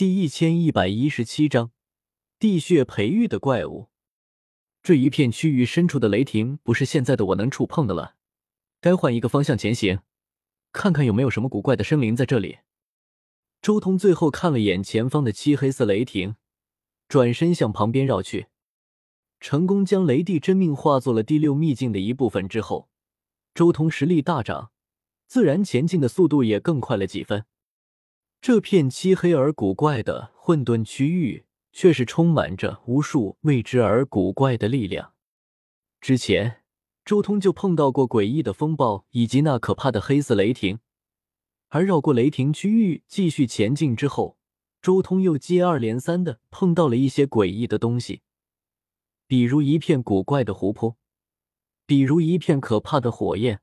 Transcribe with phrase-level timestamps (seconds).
[0.00, 1.72] 第一千一百一十七章
[2.38, 3.90] 地穴培育的怪物。
[4.82, 8.14] 这一片区域深处的雷霆不是现在的我能触碰的了，
[8.80, 10.00] 该换一个方向前行，
[10.72, 12.60] 看看有没有什么古怪的生灵在这里。
[13.60, 16.36] 周通最后看了眼前方的漆黑色雷霆，
[17.06, 18.46] 转身向旁边绕去。
[19.38, 22.88] 成功将雷帝真命化作了第六秘境的一部分之后，
[23.52, 24.70] 周通实力大涨，
[25.26, 27.44] 自然前进的速度也更快了几分。
[28.42, 35.12] 这片漆黑而古怪的混沌区域，却是充满着无数未知而古怪的力量。
[36.00, 36.62] 之前，
[37.04, 40.78] 周通就碰到过诡异的风暴以及那可怕的黑色雷霆。
[41.68, 44.38] 而绕过雷霆区域继续前进之后，
[44.80, 48.22] 周通又接二连三的碰到了一些诡异的东西，
[49.26, 50.96] 比如一片古怪的湖泊，
[51.84, 53.60] 比如一片可怕的火焰，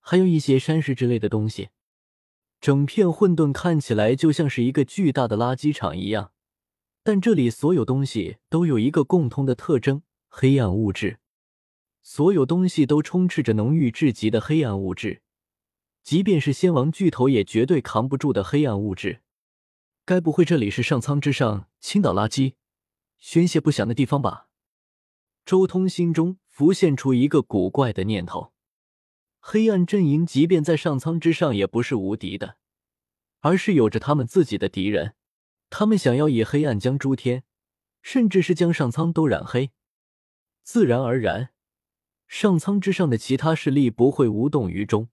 [0.00, 1.68] 还有一些山石之类的东西。
[2.64, 6.32] 整片混沌看起来就像是一个巨大的垃圾场一样，
[7.02, 11.18] 但这里所有东西都有一个共通的特征：黑暗物质。
[12.00, 15.20] 所有东西都充斥着浓郁至极的黑暗物质。
[16.02, 19.20] 即便是仙王巨头也绝对扛不住的黑暗物质，
[20.06, 22.54] 该不会这里是上苍之上倾倒垃圾、
[23.18, 24.48] 宣泄不祥的地方吧？
[25.44, 28.53] 周通心中浮现出一个古怪的念头：
[29.46, 32.56] 黑暗阵营即便在上苍之上也不是无敌的，
[33.40, 35.16] 而是有着他们自己的敌人。
[35.68, 37.44] 他们想要以黑暗将诸天，
[38.00, 39.70] 甚至是将上苍都染黑，
[40.62, 41.50] 自然而然，
[42.26, 45.10] 上苍之上的其他势力不会无动于衷。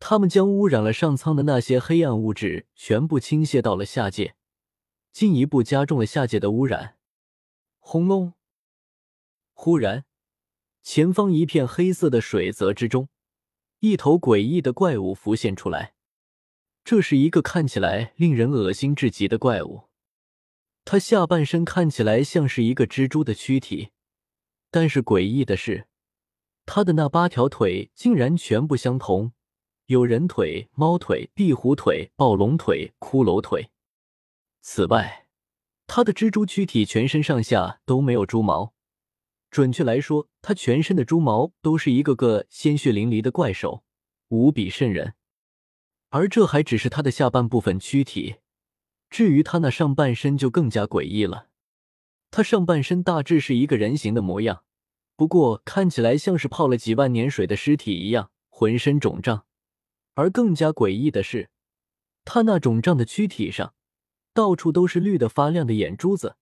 [0.00, 4.34] 他们将污染了上苍的那些黑暗物质全部倾泻到了下界，
[5.12, 6.96] 进一步加重了下界的污染。
[7.78, 8.32] 轰隆！
[9.52, 10.06] 忽然，
[10.82, 13.10] 前方一片黑色的水泽之中，
[13.80, 15.94] 一头诡异的怪物浮现出来。
[16.84, 19.88] 这是一个看起来令人恶心至极的怪物，
[20.84, 23.90] 它下半身看起来像是一个蜘蛛的躯体，
[24.70, 25.86] 但是诡异的是，
[26.64, 29.32] 它的那八条腿竟然全部相同。
[29.86, 33.70] 有人腿、猫腿、壁虎腿、暴龙腿、骷髅腿。
[34.60, 35.26] 此外，
[35.86, 38.74] 它的蜘蛛躯体全身上下都没有猪毛，
[39.50, 43.82] 准确来说，他全身的猪毛都是一个个鲜血淋漓的怪兽，
[44.28, 45.14] 无比瘆人。
[46.10, 48.36] 而这还只是他的下半部分躯体，
[49.10, 51.48] 至于他那上半身就更加诡异了。
[52.30, 54.64] 他上半身大致是一个人形的模样，
[55.16, 59.46] 不过看起来像是泡了几万年水的尸体一样，浑身肿胀。
[60.14, 61.48] 而更加诡异的是，
[62.24, 63.72] 他那肿胀的躯体上，
[64.34, 66.36] 到处都是绿的发亮的眼珠子，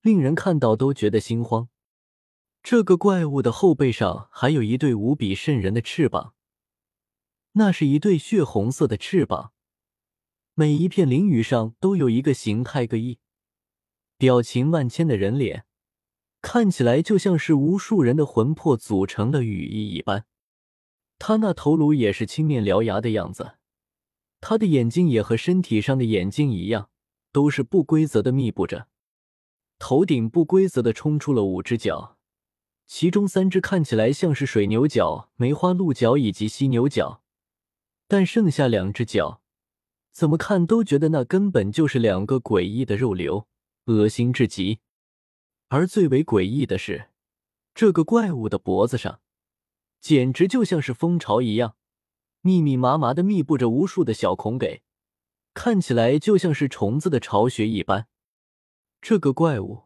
[0.00, 1.68] 令人看到都觉得心慌。
[2.62, 6.34] 这个怪物的后背上还有一对无比渗人的翅膀，
[7.52, 9.52] 那是一对血红色的翅膀，
[10.54, 13.18] 每一片鳞羽上都有一个形态各异、
[14.16, 15.64] 表情万千的人脸，
[16.40, 20.24] 看起来就像是无数人的魂魄组成的羽翼一般。
[21.18, 23.56] 他那头颅也是青面獠牙的样子，
[24.40, 26.90] 他的眼睛也和身体上的眼睛一样，
[27.32, 28.86] 都是不规则的密布着。
[29.80, 32.16] 头顶不规则的冲出了五只角，
[32.94, 37.22] 其中三只看起来像是水牛角、梅花鹿角以及犀牛角，
[38.06, 39.40] 但剩下两只角，
[40.10, 43.48] 怎么看都觉得那根本就是两个诡异的肉瘤，
[43.86, 44.80] 恶心至极。
[45.68, 47.08] 而最为诡异的是，
[47.74, 49.20] 这个怪物的脖子上。
[49.98, 51.76] 简直就像是蜂巢一样，
[52.42, 54.82] 密密麻麻的密布着无数的小孔，给
[55.54, 58.06] 看起来就像是虫子的巢穴一般。
[59.00, 59.84] 这个怪物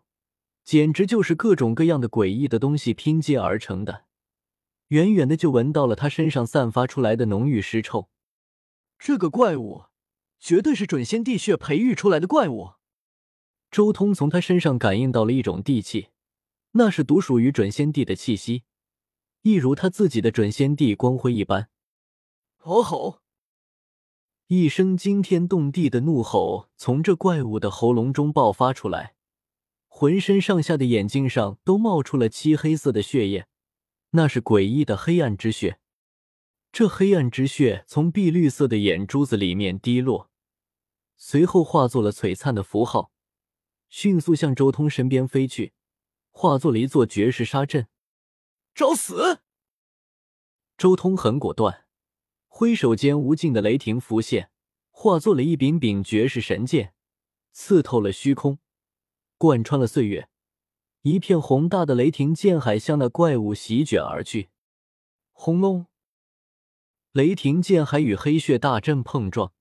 [0.67, 4.07] 简直就是各种各样的诡异的东西拼接而成的。
[4.89, 8.11] 远远的就闻到了他身上散发出来的浓郁尸臭。
[8.99, 9.85] 这个怪物
[10.41, 12.73] 绝对是准仙帝血培育出来的怪物。
[13.71, 16.09] 周通从他身上感应到了一种地气，
[16.73, 18.65] 那是独属于准仙帝的气息。
[19.43, 21.69] 一如他自己的准仙帝光辉一般，
[22.57, 23.21] 吼吼！
[24.49, 29.16] 一声惊天动地的怒吼从这怪物的喉咙中爆发出来，
[29.99, 33.47] 浑身上下的眼睛上都冒出了漆黑色的血液，
[34.11, 35.81] 那是诡异的黑暗之血。
[36.71, 40.31] 这黑暗之血从碧绿色的眼珠子里面滴落，
[41.17, 43.11] 随后化作了璀璨的符号，
[43.89, 45.73] 迅速向周通身边飞去，
[46.31, 47.89] 化作了一座绝世杀阵。
[48.75, 49.41] 找死！
[50.77, 51.87] 周通很果断，
[52.49, 54.51] 挥手间无尽的雷霆浮现，
[54.91, 56.93] 化作了一柄柄绝世神剑，
[57.53, 58.59] 刺透了虚空，
[59.39, 60.29] 贯穿了岁月。
[61.03, 64.51] 一片宏大的雷霆剑海向那怪物席卷而去。
[65.33, 65.87] 轰隆！
[67.13, 69.53] 雷霆剑海与黑血大阵碰撞，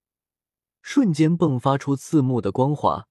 [0.82, 3.08] 瞬间迸发出刺目的光华，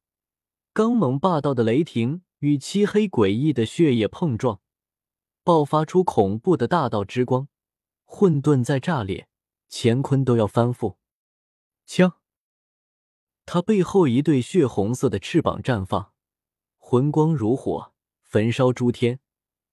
[0.72, 4.60] 刚猛霸道的雷霆与漆黑诡异的血液碰撞，
[5.44, 7.48] 爆发出恐怖的大道之光，
[8.04, 9.28] 混沌在炸裂，
[9.70, 10.96] 乾坤都要翻覆。
[11.86, 12.14] 枪！
[13.46, 16.13] 他背后一对血红色的翅膀绽放，
[16.86, 19.18] 魂光如火，焚烧诸天，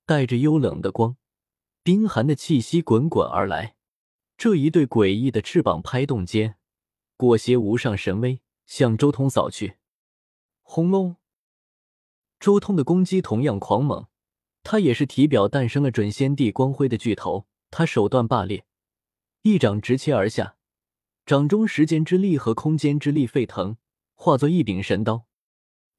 [0.06, 1.18] 带着幽冷的光，
[1.84, 3.76] 冰寒的气息滚滚而来。
[4.38, 6.56] 这一对诡异的翅膀拍动间，
[7.18, 9.76] 裹挟无上神威，向周通扫去。
[10.62, 11.18] 轰隆！
[12.40, 14.08] 周通的攻击同样狂猛，
[14.64, 17.46] 他也是体表诞生了准仙帝光辉的巨头。
[17.70, 18.66] 他手段霸烈，
[19.42, 20.56] 一掌直切而下。
[21.26, 23.76] 掌中时间之力和空间之力沸腾，
[24.16, 25.26] 化作一柄神刀，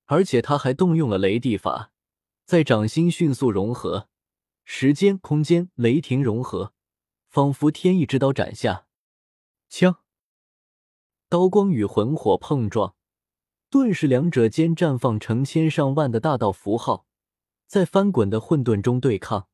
[0.07, 1.93] 而且他还动用了雷地法，
[2.45, 4.09] 在掌心迅速融合，
[4.65, 6.75] 时间、空间、雷霆融合，
[7.29, 8.87] 仿佛天意之刀斩下。
[9.69, 10.03] 枪，
[11.29, 12.95] 刀光与魂火碰撞，
[13.71, 17.07] 顿时两者间绽放成千上万的大道符号，
[17.67, 19.49] 在翻滚的混沌中对抗，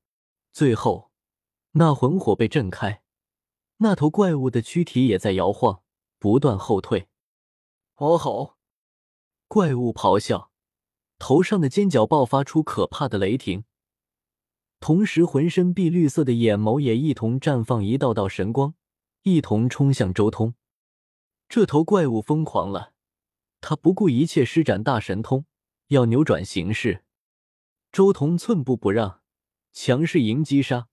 [0.53, 1.13] 最后
[1.73, 3.03] 那魂火被震开。
[3.77, 5.85] 那头怪物的躯体也在摇晃，
[6.19, 7.09] 不断后退。
[7.95, 8.58] 哦吼！
[9.49, 10.51] 怪物咆哮，
[11.19, 13.65] 头上的尖角爆发出可怕的雷霆，
[14.79, 18.75] 同时浑身碧绿色的眼眸也一同绽放一道道神光，
[19.23, 20.55] 一同冲向周通。
[21.49, 22.93] 这头怪物疯狂了，
[23.63, 25.47] 他不顾一切施展大神通，
[25.87, 27.03] 要扭转形势。
[27.91, 29.23] 周通寸步不让，
[29.73, 30.89] 强势迎击杀。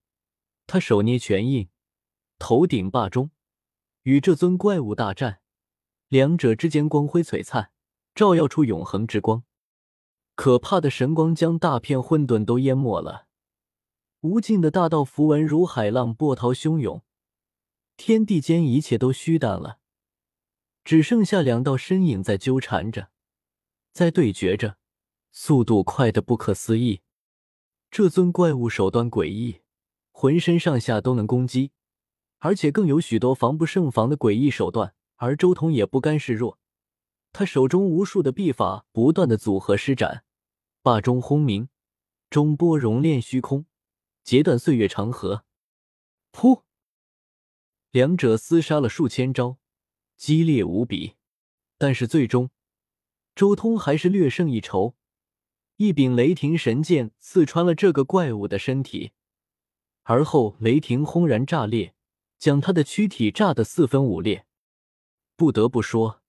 [0.65, 1.67] 他手捏拳印。
[2.39, 3.31] 头顶霸钟，
[4.03, 5.41] 与这尊怪物大战，
[6.07, 7.71] 两者之间光辉璀璨，
[8.15, 9.43] 照耀出永恒之光。
[10.33, 13.27] 可怕的神光将大片混沌都淹没了，
[14.21, 17.03] 无尽的大道符文如海浪波涛汹涌，
[17.95, 19.77] 天地间一切都虚淡了，
[20.83, 23.09] 只剩下两道身影在纠缠着，
[23.93, 24.77] 在对决着，
[25.31, 27.01] 速度快得不可思议。
[27.91, 29.61] 这尊怪物手段诡异，
[30.11, 31.71] 浑身上下都能攻击。
[32.39, 36.59] 而且更有许多防不胜防的诡异手段，而周通也不甘示弱，
[37.37, 40.23] 他手中无数的臂法不断的组合施展，
[40.81, 41.67] 霸中轰鸣，
[42.29, 43.65] 中波熔炼虚空，
[44.23, 45.43] 截断岁月长河。
[46.31, 46.61] 噗！
[47.91, 49.57] 两者厮杀了数千招，
[50.15, 51.15] 激烈无比，
[51.77, 52.51] 但是最终，
[53.35, 54.95] 周通还是略胜一筹，
[55.75, 59.11] 一柄雷霆神剑刺穿了这个怪物的身体，
[60.03, 61.93] 而后雷霆轰然炸裂。
[62.37, 64.45] 将他的躯体炸得四分五裂。
[65.35, 66.21] 不得不说，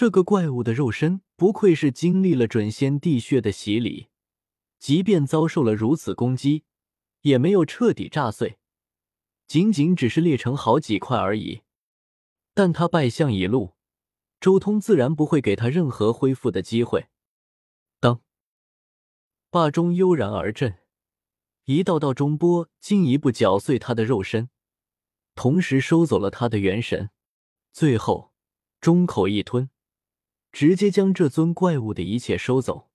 [0.00, 4.06] 这个怪物的肉身不愧是经历了准仙地血的洗礼，
[4.78, 6.62] 即便遭受了如此攻击，
[7.22, 8.60] 也没有彻底炸碎，
[9.48, 11.62] 仅仅只是裂成好几块而已。
[12.54, 13.74] 但他败相已露，
[14.38, 17.08] 周通自然不会给他任何恢复的机会。
[17.98, 18.22] 当
[19.50, 20.78] 霸中悠然而震，
[21.64, 24.48] 一道道中波进一步搅碎他的肉身。
[25.34, 27.10] 同时收走了他的元神，
[27.72, 28.32] 最后
[28.80, 29.68] 中口一吞，
[30.52, 32.87] 直接将这尊怪物的一切收走。